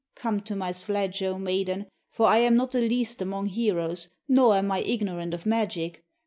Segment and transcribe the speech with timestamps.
[0.15, 4.55] Come to my sledge, O maiden, for I am not the least among heroes, nor
[4.55, 6.03] am I ignorant of magic.